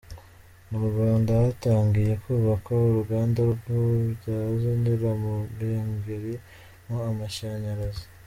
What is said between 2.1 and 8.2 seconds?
kubakwa uruganda rubyaza nyiramugengeli mo amashyanyarazi.